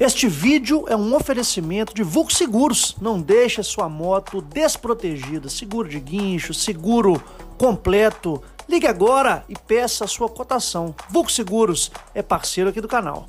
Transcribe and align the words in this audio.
Este 0.00 0.28
vídeo 0.28 0.84
é 0.88 0.96
um 0.96 1.14
oferecimento 1.14 1.94
de 1.94 2.02
Vulco 2.02 2.32
Seguros. 2.32 2.96
Não 3.00 3.20
deixe 3.20 3.62
sua 3.62 3.88
moto 3.88 4.42
desprotegida. 4.42 5.48
Seguro 5.48 5.88
de 5.88 6.00
guincho, 6.00 6.52
seguro 6.52 7.22
completo. 7.56 8.42
Ligue 8.68 8.86
agora 8.86 9.44
e 9.48 9.54
peça 9.56 10.04
a 10.04 10.08
sua 10.08 10.28
cotação. 10.28 10.94
Vulco 11.08 11.30
Seguros 11.30 11.90
é 12.14 12.22
parceiro 12.22 12.70
aqui 12.70 12.80
do 12.80 12.88
canal. 12.88 13.28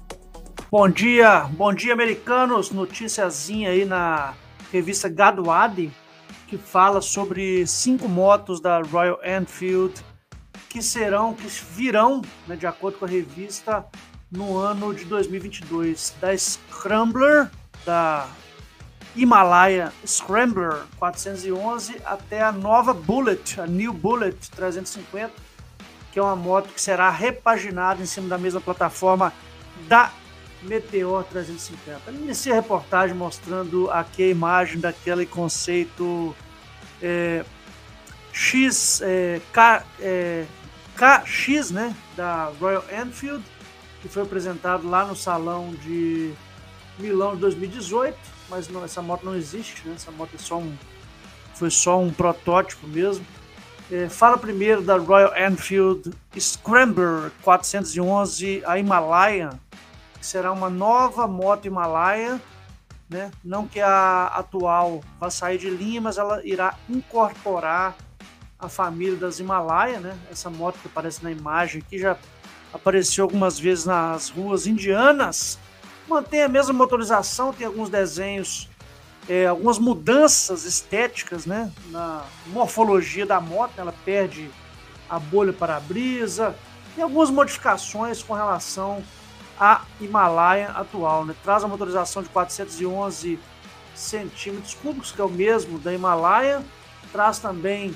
Bom 0.71 0.89
dia, 0.89 1.49
bom 1.51 1.73
dia 1.73 1.93
americanos. 1.93 2.71
Noticiazinha 2.71 3.69
aí 3.69 3.85
na 3.85 4.33
revista 4.71 5.07
Gadwadi 5.07 5.93
que 6.47 6.57
fala 6.57 7.01
sobre 7.01 7.65
cinco 7.67 8.07
motos 8.07 8.59
da 8.59 8.81
Royal 8.81 9.19
Enfield 9.23 9.93
que 10.75 10.83
serão, 10.83 11.33
que 11.33 11.47
virão, 11.47 12.21
né, 12.45 12.57
de 12.57 12.67
acordo 12.67 12.97
com 12.97 13.05
a 13.05 13.07
revista, 13.07 13.85
no 14.29 14.57
ano 14.57 14.93
de 14.93 15.05
2022, 15.05 16.13
da 16.19 16.37
Scrambler, 16.37 17.49
da 17.85 18.27
Himalaya 19.15 19.93
Scrambler 20.05 20.83
411 20.97 21.95
até 22.03 22.41
a 22.41 22.51
nova 22.51 22.93
Bullet, 22.93 23.61
a 23.61 23.65
New 23.65 23.93
Bullet 23.93 24.51
350, 24.51 25.31
que 26.11 26.19
é 26.19 26.21
uma 26.21 26.35
moto 26.35 26.67
que 26.73 26.81
será 26.81 27.09
repaginada 27.09 28.03
em 28.03 28.05
cima 28.05 28.27
da 28.27 28.37
mesma 28.37 28.59
plataforma 28.59 29.31
da 29.87 30.11
Meteor 30.61 31.23
350. 31.23 32.11
Iniciei 32.11 32.51
a 32.51 32.57
reportagem 32.57 33.15
mostrando 33.15 33.89
aqui 33.89 34.23
a 34.23 34.27
imagem 34.27 34.81
daquele 34.81 35.25
conceito 35.25 36.35
é, 37.01 37.45
X, 38.33 39.01
é, 39.01 39.39
K, 39.53 39.81
é, 40.01 40.43
KX, 40.95 41.71
né, 41.71 41.95
da 42.15 42.51
Royal 42.59 42.83
Enfield, 42.91 43.43
que 44.01 44.07
foi 44.07 44.23
apresentado 44.23 44.87
lá 44.87 45.05
no 45.05 45.15
salão 45.15 45.73
de 45.81 46.33
Milão 46.97 47.35
de 47.35 47.41
2018, 47.41 48.17
mas 48.49 48.67
não, 48.69 48.83
essa 48.83 49.01
moto 49.01 49.25
não 49.25 49.35
existe, 49.35 49.85
né? 49.87 49.95
Essa 49.95 50.11
moto 50.11 50.31
é 50.35 50.37
só 50.37 50.57
um, 50.57 50.75
foi 51.53 51.69
só 51.69 51.99
um 51.99 52.11
protótipo 52.11 52.87
mesmo. 52.87 53.25
É, 53.91 54.07
fala 54.07 54.37
primeiro 54.37 54.81
da 54.81 54.97
Royal 54.97 55.33
Enfield 55.37 56.11
Scrambler 56.39 57.31
411, 57.41 58.63
a 58.65 58.79
Himalayan, 58.79 59.59
que 60.19 60.25
será 60.25 60.51
uma 60.51 60.69
nova 60.69 61.27
moto 61.27 61.65
Himalaia, 61.65 62.41
né? 63.09 63.31
Não 63.43 63.67
que 63.67 63.79
a 63.79 64.27
atual 64.27 65.01
vá 65.19 65.29
sair 65.29 65.57
de 65.57 65.69
linha, 65.69 66.01
mas 66.01 66.17
ela 66.17 66.41
irá 66.45 66.75
incorporar 66.89 67.95
a 68.59 68.69
família 68.69 69.15
das 69.15 69.39
Himalaia, 69.39 69.99
né? 69.99 70.17
Essa 70.31 70.49
moto 70.49 70.79
que 70.81 70.87
aparece 70.87 71.23
na 71.23 71.31
imagem 71.31 71.81
aqui 71.85 71.99
já 71.99 72.17
apareceu 72.73 73.23
algumas 73.23 73.59
vezes 73.59 73.85
nas 73.85 74.29
ruas 74.29 74.67
indianas. 74.67 75.59
Mantém 76.07 76.43
a 76.43 76.47
mesma 76.47 76.73
motorização, 76.73 77.53
tem 77.53 77.65
alguns 77.65 77.89
desenhos, 77.89 78.69
é, 79.27 79.47
algumas 79.47 79.79
mudanças 79.79 80.65
estéticas 80.65 81.45
né, 81.45 81.71
na 81.89 82.23
morfologia 82.47 83.25
da 83.25 83.41
moto. 83.41 83.73
Ela 83.77 83.93
perde 84.03 84.49
a 85.09 85.17
bolha 85.17 85.53
para-brisa 85.53 86.55
e 86.97 87.01
algumas 87.01 87.29
modificações 87.29 88.21
com 88.21 88.33
relação 88.33 89.03
à 89.59 89.81
Himalaia 89.99 90.69
atual. 90.69 91.25
Né? 91.25 91.35
Traz 91.43 91.63
a 91.63 91.67
motorização 91.67 92.21
de 92.21 92.29
411 92.29 93.39
centímetros 93.95 94.75
cúbicos, 94.75 95.11
que 95.11 95.21
é 95.21 95.23
o 95.23 95.29
mesmo 95.29 95.79
da 95.79 95.93
Himalaia. 95.93 96.63
Traz 97.11 97.39
também 97.39 97.95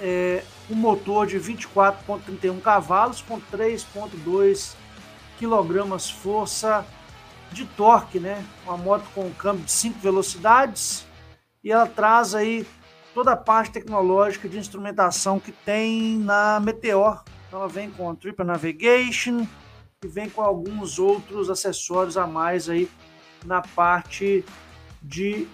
é, 0.00 0.42
um 0.70 0.74
motor 0.74 1.26
de 1.26 1.38
24,31 1.38 2.60
cavalos 2.60 3.20
com 3.20 3.40
3,2 3.40 4.74
kg 5.38 5.98
força 6.12 6.84
de 7.52 7.64
torque, 7.66 8.18
né? 8.18 8.44
Uma 8.64 8.76
moto 8.76 9.04
com 9.14 9.26
um 9.26 9.32
câmbio 9.32 9.64
de 9.64 9.72
5 9.72 9.98
velocidades 9.98 11.06
e 11.62 11.70
ela 11.70 11.86
traz 11.86 12.34
aí 12.34 12.66
toda 13.14 13.32
a 13.32 13.36
parte 13.36 13.72
tecnológica 13.72 14.48
de 14.48 14.58
instrumentação 14.58 15.40
que 15.40 15.52
tem 15.52 16.18
na 16.18 16.60
Meteor. 16.60 17.22
Ela 17.52 17.68
vem 17.68 17.90
com 17.90 18.14
Triple 18.14 18.44
Navigation 18.44 19.46
e 20.02 20.06
vem 20.06 20.30
com 20.30 20.40
alguns 20.40 20.98
outros 20.98 21.50
acessórios 21.50 22.16
a 22.16 22.26
mais 22.26 22.68
aí 22.68 22.88
na 23.44 23.60
parte 23.60 24.44
de 25.02 25.48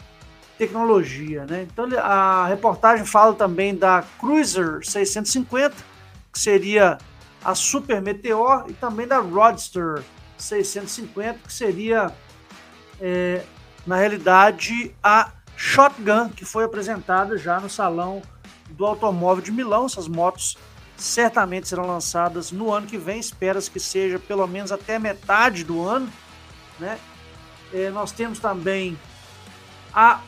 tecnologia. 0.58 1.44
Né? 1.44 1.66
Então 1.70 1.88
a 1.98 2.46
reportagem 2.46 3.04
fala 3.04 3.34
também 3.34 3.74
da 3.74 4.04
Cruiser 4.18 4.80
650, 4.82 5.74
que 6.32 6.38
seria 6.38 6.98
a 7.44 7.54
Super 7.54 8.02
Meteor, 8.02 8.64
e 8.68 8.72
também 8.72 9.06
da 9.06 9.18
Roadster 9.18 10.02
650, 10.36 11.38
que 11.46 11.52
seria, 11.52 12.12
é, 13.00 13.42
na 13.86 13.96
realidade, 13.96 14.94
a 15.02 15.30
Shotgun, 15.56 16.28
que 16.30 16.44
foi 16.44 16.64
apresentada 16.64 17.38
já 17.38 17.60
no 17.60 17.70
Salão 17.70 18.20
do 18.70 18.84
Automóvel 18.84 19.42
de 19.42 19.52
Milão. 19.52 19.86
Essas 19.86 20.08
motos 20.08 20.58
certamente 20.96 21.68
serão 21.68 21.86
lançadas 21.86 22.50
no 22.50 22.72
ano 22.72 22.86
que 22.86 22.98
vem, 22.98 23.20
espera-se 23.20 23.70
que 23.70 23.78
seja 23.78 24.18
pelo 24.18 24.46
menos 24.46 24.72
até 24.72 24.98
metade 24.98 25.64
do 25.64 25.86
ano. 25.86 26.10
Né? 26.78 26.98
É, 27.72 27.90
nós 27.90 28.12
temos 28.12 28.38
também 28.38 28.98
a 29.94 30.20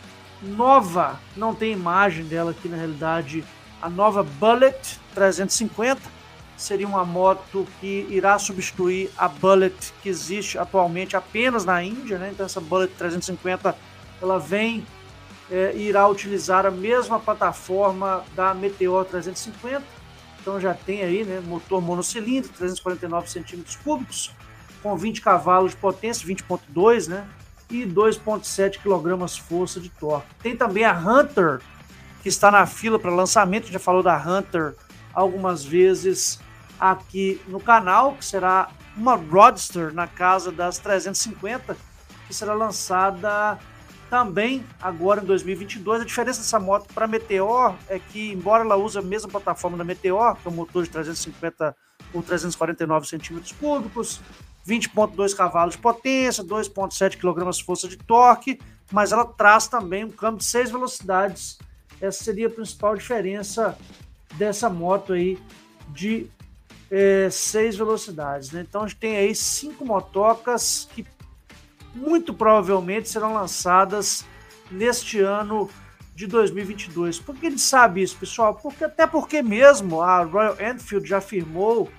nova, 0.43 1.19
não 1.37 1.55
tem 1.55 1.73
imagem 1.73 2.25
dela 2.25 2.53
aqui 2.53 2.69
na 2.69 2.77
realidade, 2.77 3.45
a 3.81 3.89
nova 3.89 4.23
Bullet 4.23 4.99
350 5.15 6.01
seria 6.57 6.87
uma 6.87 7.05
moto 7.05 7.67
que 7.81 8.07
irá 8.11 8.39
substituir 8.39 9.11
a 9.17 9.29
Bullet 9.29 9.93
que 10.03 10.09
existe 10.09 10.59
atualmente 10.59 11.17
apenas 11.17 11.65
na 11.65 11.83
Índia, 11.83 12.19
né? 12.19 12.31
Então 12.33 12.45
essa 12.45 12.61
Bullet 12.61 12.93
350 12.95 13.77
ela 14.21 14.39
vem 14.39 14.85
é, 15.51 15.73
irá 15.77 16.07
utilizar 16.09 16.67
a 16.67 16.71
mesma 16.71 17.19
plataforma 17.19 18.25
da 18.35 18.53
Meteor 18.53 19.05
350, 19.05 19.83
então 20.41 20.61
já 20.61 20.75
tem 20.75 21.03
aí, 21.03 21.25
né, 21.25 21.41
motor 21.41 21.81
monocilíndrico, 21.81 22.57
349 22.57 23.31
centímetros 23.31 23.77
cúbicos, 23.77 24.33
com 24.83 24.97
20 24.97 25.21
cavalos 25.21 25.73
de 25.73 25.77
potência, 25.79 26.27
20.2, 26.27 27.09
né? 27.09 27.27
E 27.71 27.85
2,7 27.85 28.79
kg 28.79 29.29
força 29.41 29.81
de 29.81 29.89
torque. 29.91 30.35
Tem 30.43 30.57
também 30.57 30.85
a 30.85 30.93
Hunter, 30.93 31.61
que 32.23 32.29
está 32.29 32.51
na 32.51 32.67
fila 32.67 32.99
para 32.99 33.11
lançamento, 33.11 33.69
a 33.69 33.73
já 33.73 33.79
falou 33.79 34.03
da 34.03 34.17
Hunter 34.17 34.75
algumas 35.13 35.65
vezes 35.65 36.41
aqui 36.79 37.41
no 37.49 37.61
canal, 37.61 38.15
que 38.15 38.25
será 38.25 38.71
uma 38.97 39.15
Roadster 39.15 39.93
na 39.93 40.07
casa 40.07 40.51
das 40.51 40.79
350, 40.79 41.77
que 42.27 42.35
será 42.35 42.55
lançada 42.55 43.59
também 44.09 44.65
agora 44.81 45.21
em 45.21 45.25
2022. 45.25 46.03
A 46.03 46.05
diferença 46.05 46.41
dessa 46.41 46.59
moto 46.59 46.93
para 46.93 47.07
Meteor 47.07 47.75
é 47.89 47.99
que, 47.99 48.33
embora 48.33 48.65
ela 48.65 48.77
use 48.77 48.99
a 48.99 49.03
mesma 49.03 49.29
plataforma 49.29 49.77
da 49.77 49.85
Meteor, 49.85 50.37
que 50.37 50.49
é 50.49 50.51
um 50.51 50.55
motor 50.55 50.85
de 50.85 50.91
350 50.91 51.77
ou 52.13 52.23
349 52.23 53.07
centímetros 53.07 53.53
cúbicos, 53.53 54.21
20,2 54.69 55.35
cavalos 55.35 55.75
de 55.75 55.81
potência, 55.81 56.45
2,7 56.45 57.17
kg 57.17 57.51
de 57.51 57.65
força 57.65 57.89
de 57.89 57.97
torque, 57.97 58.61
mas 58.93 59.13
ela 59.13 59.25
traz 59.25 59.67
também 59.67 60.05
um 60.05 60.11
câmbio 60.11 60.39
de 60.39 60.45
6 60.45 60.71
velocidades. 60.71 61.59
Essa 62.01 62.25
seria 62.25 62.47
a 62.47 62.51
principal 62.51 62.95
diferença 62.95 63.77
dessa 64.35 64.69
moto 64.69 65.15
aí 65.15 65.39
de 65.89 66.27
é, 66.91 67.29
6 67.31 67.77
velocidades. 67.77 68.53
Né? 68.53 68.65
Então 68.69 68.83
a 68.83 68.87
gente 68.87 68.99
tem 68.99 69.17
aí 69.17 69.35
cinco 69.35 69.85
motocas 69.85 70.89
que 70.93 71.05
muito 71.95 72.35
provavelmente 72.35 73.09
serão 73.09 73.33
lançadas 73.33 74.25
neste 74.71 75.21
ano 75.21 75.69
de 76.15 76.27
2022. 76.27 77.19
Por 77.21 77.35
que 77.35 77.47
ele 77.47 77.59
sabe 77.59 78.03
isso, 78.03 78.17
pessoal? 78.17 78.55
Porque, 78.55 78.85
até 78.85 79.07
porque 79.07 79.43
mesmo 79.43 80.03
a 80.03 80.23
Royal 80.23 80.57
Enfield 80.61 81.09
já 81.09 81.19
afirmou 81.19 81.91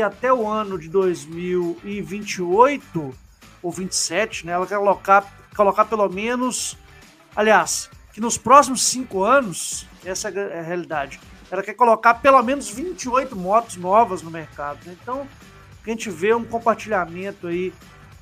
que 0.00 0.02
até 0.02 0.32
o 0.32 0.48
ano 0.48 0.78
de 0.78 0.88
2028 0.88 3.14
ou 3.62 3.70
27, 3.70 4.46
né, 4.46 4.52
ela 4.52 4.66
quer 4.66 4.78
colocar, 4.78 5.30
colocar 5.54 5.84
pelo 5.84 6.08
menos, 6.08 6.78
aliás, 7.36 7.90
que 8.14 8.20
nos 8.20 8.38
próximos 8.38 8.82
cinco 8.82 9.22
anos, 9.22 9.86
essa 10.02 10.30
é 10.30 10.58
a 10.58 10.62
realidade, 10.62 11.20
ela 11.50 11.62
quer 11.62 11.74
colocar 11.74 12.14
pelo 12.14 12.42
menos 12.42 12.70
28 12.70 13.36
motos 13.36 13.76
novas 13.76 14.22
no 14.22 14.30
mercado. 14.30 14.78
Né? 14.86 14.96
Então, 15.02 15.28
a 15.84 15.90
gente 15.90 16.08
vê 16.08 16.32
um 16.32 16.44
compartilhamento 16.44 17.48
aí 17.48 17.70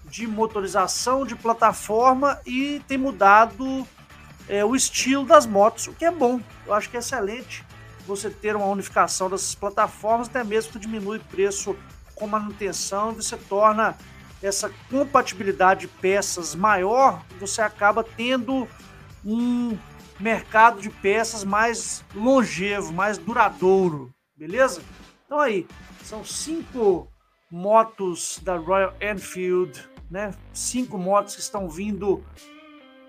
de 0.06 0.26
motorização, 0.26 1.24
de 1.24 1.36
plataforma 1.36 2.40
e 2.44 2.82
tem 2.88 2.98
mudado 2.98 3.86
é, 4.48 4.64
o 4.64 4.74
estilo 4.74 5.24
das 5.24 5.46
motos, 5.46 5.86
o 5.86 5.92
que 5.92 6.04
é 6.04 6.10
bom. 6.10 6.40
Eu 6.66 6.74
acho 6.74 6.90
que 6.90 6.96
é 6.96 6.98
excelente 6.98 7.64
você 8.08 8.30
ter 8.30 8.56
uma 8.56 8.66
unificação 8.66 9.28
dessas 9.28 9.54
plataformas, 9.54 10.28
até 10.28 10.42
mesmo 10.42 10.72
que 10.72 10.78
diminui 10.78 11.18
preço 11.18 11.76
com 12.14 12.26
manutenção, 12.26 13.12
você 13.12 13.36
torna 13.36 13.96
essa 14.42 14.72
compatibilidade 14.90 15.82
de 15.82 15.88
peças 15.88 16.54
maior, 16.54 17.22
você 17.38 17.60
acaba 17.60 18.02
tendo 18.02 18.66
um 19.24 19.76
mercado 20.18 20.80
de 20.80 20.88
peças 20.88 21.44
mais 21.44 22.02
longevo, 22.14 22.92
mais 22.92 23.18
duradouro, 23.18 24.10
beleza? 24.36 24.82
Então 25.26 25.38
aí, 25.38 25.66
são 26.02 26.24
cinco 26.24 27.08
motos 27.50 28.40
da 28.42 28.56
Royal 28.56 28.94
Enfield, 29.00 29.88
né? 30.10 30.32
Cinco 30.52 30.96
motos 30.96 31.34
que 31.34 31.42
estão 31.42 31.68
vindo 31.68 32.24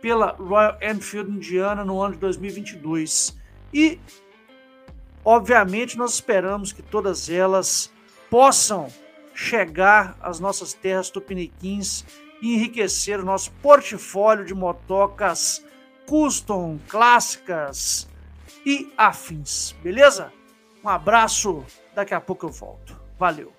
pela 0.02 0.31
Royal 0.31 0.78
Enfield 0.81 1.31
Indiana 1.31 1.86
no 1.86 2.02
ano 2.02 2.16
de 2.16 2.19
2022. 2.19 3.38
E, 3.74 4.00
obviamente, 5.24 5.98
nós 5.98 6.13
esperamos 6.13 6.71
que 6.71 6.81
todas 6.81 7.30
elas 7.30 7.92
possam 8.30 8.88
chegar 9.33 10.18
às 10.21 10.39
nossas 10.39 10.74
terras 10.74 11.10
tupiniquins 11.10 12.06
e 12.42 12.56
enriquecer 12.56 13.19
o 13.19 13.25
nosso 13.25 13.51
portfólio 13.62 14.45
de 14.45 14.54
motocas 14.54 15.63
custom, 16.06 16.80
clássicas 16.88 18.07
e 18.66 18.92
afins, 18.98 19.75
beleza? 19.83 20.33
Um 20.83 20.89
abraço, 20.89 21.63
daqui 21.94 22.13
a 22.13 22.21
pouco 22.21 22.48
eu 22.48 22.51
volto. 22.51 23.00
Valeu! 23.18 23.58